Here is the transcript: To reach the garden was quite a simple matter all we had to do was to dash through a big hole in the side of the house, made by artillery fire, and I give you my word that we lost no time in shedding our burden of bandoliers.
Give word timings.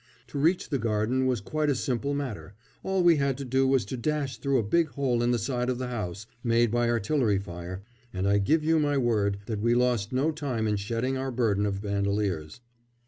To 0.29 0.39
reach 0.39 0.69
the 0.69 0.79
garden 0.79 1.27
was 1.27 1.41
quite 1.41 1.69
a 1.69 1.75
simple 1.75 2.15
matter 2.15 2.55
all 2.81 3.03
we 3.03 3.17
had 3.17 3.37
to 3.37 3.45
do 3.45 3.67
was 3.67 3.85
to 3.85 3.97
dash 3.97 4.37
through 4.39 4.57
a 4.57 4.63
big 4.63 4.87
hole 4.87 5.21
in 5.21 5.29
the 5.29 5.37
side 5.37 5.69
of 5.69 5.77
the 5.77 5.89
house, 5.89 6.25
made 6.43 6.71
by 6.71 6.89
artillery 6.89 7.37
fire, 7.37 7.83
and 8.11 8.27
I 8.27 8.39
give 8.39 8.63
you 8.63 8.79
my 8.79 8.97
word 8.97 9.37
that 9.45 9.61
we 9.61 9.75
lost 9.75 10.11
no 10.11 10.31
time 10.31 10.65
in 10.67 10.77
shedding 10.77 11.17
our 11.19 11.29
burden 11.29 11.67
of 11.67 11.83
bandoliers. 11.83 12.61